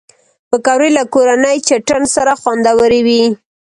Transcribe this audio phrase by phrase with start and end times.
[0.49, 3.23] پکورې له کورني چټن سره خوندورې وي